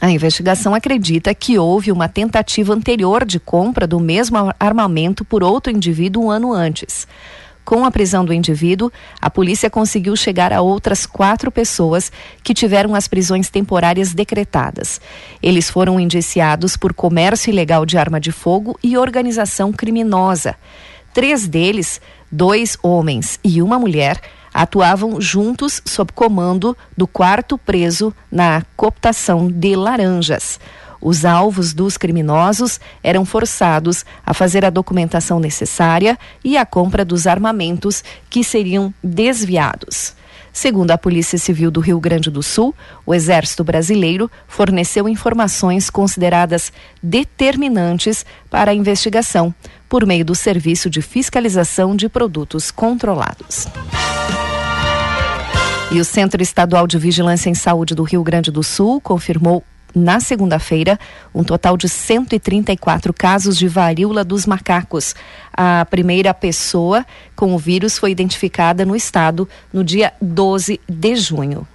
a 0.00 0.10
investigação 0.10 0.74
acredita 0.74 1.34
que 1.34 1.58
houve 1.58 1.92
uma 1.92 2.08
tentativa 2.08 2.72
anterior 2.72 3.24
de 3.24 3.38
compra 3.38 3.86
do 3.86 4.00
mesmo 4.00 4.36
armamento 4.58 5.24
por 5.24 5.42
outro 5.42 5.70
indivíduo 5.70 6.24
um 6.24 6.30
ano 6.30 6.52
antes. 6.52 7.06
Com 7.64 7.84
a 7.84 7.90
prisão 7.90 8.24
do 8.24 8.32
indivíduo, 8.32 8.90
a 9.20 9.30
polícia 9.30 9.68
conseguiu 9.68 10.16
chegar 10.16 10.52
a 10.52 10.62
outras 10.62 11.04
quatro 11.04 11.52
pessoas 11.52 12.10
que 12.42 12.54
tiveram 12.54 12.94
as 12.94 13.06
prisões 13.06 13.50
temporárias 13.50 14.14
decretadas. 14.14 15.00
Eles 15.42 15.68
foram 15.68 16.00
indiciados 16.00 16.76
por 16.76 16.94
comércio 16.94 17.50
ilegal 17.50 17.84
de 17.84 17.98
arma 17.98 18.18
de 18.18 18.32
fogo 18.32 18.78
e 18.82 18.96
organização 18.96 19.70
criminosa. 19.70 20.56
Três 21.12 21.46
deles, 21.46 22.00
dois 22.32 22.78
homens 22.82 23.38
e 23.44 23.60
uma 23.60 23.78
mulher, 23.78 24.20
atuavam 24.52 25.20
juntos 25.20 25.80
sob 25.84 26.12
comando 26.12 26.76
do 26.96 27.06
quarto 27.06 27.56
preso 27.56 28.14
na 28.30 28.62
cooptação 28.76 29.50
de 29.50 29.76
Laranjas. 29.76 30.58
Os 31.00 31.24
alvos 31.24 31.72
dos 31.72 31.96
criminosos 31.96 32.78
eram 33.02 33.24
forçados 33.24 34.04
a 34.24 34.34
fazer 34.34 34.64
a 34.64 34.70
documentação 34.70 35.40
necessária 35.40 36.18
e 36.44 36.58
a 36.58 36.66
compra 36.66 37.04
dos 37.04 37.26
armamentos 37.26 38.04
que 38.28 38.44
seriam 38.44 38.92
desviados. 39.02 40.14
Segundo 40.52 40.90
a 40.90 40.98
Polícia 40.98 41.38
Civil 41.38 41.70
do 41.70 41.80
Rio 41.80 42.00
Grande 42.00 42.30
do 42.30 42.42
Sul, 42.42 42.74
o 43.06 43.14
Exército 43.14 43.62
Brasileiro 43.62 44.30
forneceu 44.48 45.08
informações 45.08 45.88
consideradas 45.88 46.72
determinantes 47.02 48.26
para 48.50 48.72
a 48.72 48.74
investigação, 48.74 49.54
por 49.88 50.06
meio 50.06 50.24
do 50.24 50.34
Serviço 50.34 50.90
de 50.90 51.02
Fiscalização 51.02 51.96
de 51.96 52.08
Produtos 52.08 52.70
Controlados. 52.70 53.66
E 55.92 55.98
o 55.98 56.04
Centro 56.04 56.40
Estadual 56.40 56.86
de 56.86 56.98
Vigilância 56.98 57.50
em 57.50 57.54
Saúde 57.54 57.94
do 57.96 58.04
Rio 58.04 58.22
Grande 58.22 58.52
do 58.52 58.62
Sul 58.62 59.00
confirmou 59.00 59.64
na 59.94 60.20
segunda-feira, 60.20 60.98
um 61.34 61.42
total 61.42 61.76
de 61.76 61.88
134 61.88 63.12
casos 63.12 63.56
de 63.56 63.68
varíola 63.68 64.24
dos 64.24 64.46
macacos. 64.46 65.14
A 65.52 65.84
primeira 65.84 66.32
pessoa 66.32 67.04
com 67.34 67.54
o 67.54 67.58
vírus 67.58 67.98
foi 67.98 68.10
identificada 68.10 68.84
no 68.84 68.96
estado 68.96 69.48
no 69.72 69.82
dia 69.84 70.12
12 70.20 70.80
de 70.88 71.16
junho. 71.16 71.66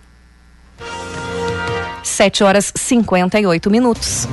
7 2.03 2.43
horas 2.43 2.71
58 2.75 3.69
minutos. 3.69 4.27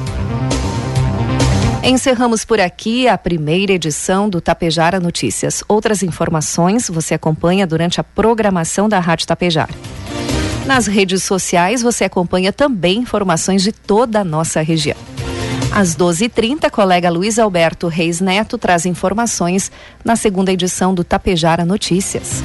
Encerramos 1.83 2.45
por 2.45 2.61
aqui 2.61 3.09
a 3.09 3.19
primeira 3.19 3.73
edição 3.73 4.29
do 4.29 4.41
Tapejara 4.41 5.01
Notícias. 5.01 5.65
Outras 5.67 6.03
informações 6.05 6.89
você 6.89 7.15
acompanha 7.15 7.67
durante 7.67 8.01
a 8.01 8.05
programação 8.05 8.89
da 8.89 9.01
Rádio 9.01 9.27
Tapejara. 9.27 9.75
Nas 10.67 10.87
redes 10.87 11.23
sociais 11.25 11.83
você 11.83 12.05
acompanha 12.05 12.53
também 12.53 12.99
informações 12.99 13.63
de 13.63 13.73
toda 13.73 14.21
a 14.21 14.25
nossa 14.25 14.61
região. 14.63 14.97
Às 15.75 15.97
12h30, 15.97 16.71
colega 16.71 17.11
Luiz 17.11 17.39
Alberto 17.39 17.89
Reis 17.89 18.21
Neto 18.21 18.59
traz 18.59 18.85
informações 18.85 19.73
na 20.05 20.17
segunda 20.17 20.53
edição 20.53 20.95
do 20.95 21.03
Tapejara 21.03 21.65
Notícias. 21.65 22.43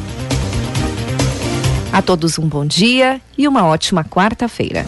A 1.91 2.01
todos 2.01 2.39
um 2.39 2.47
bom 2.47 2.65
dia 2.65 3.19
e 3.37 3.47
uma 3.47 3.65
ótima 3.65 4.03
quarta-feira. 4.03 4.85